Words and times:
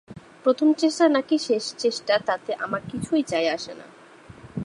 প্রথম 0.43 0.67
চেষ্টা 0.73 1.05
নাকি 1.09 1.35
শেষ 1.37 1.63
চেষ্টা 1.77 2.13
তাতে 2.19 2.51
আমার 2.55 2.81
কিছুই 2.91 3.23
যায় 3.27 3.49
আসে 3.49 3.73
না। 3.73 3.85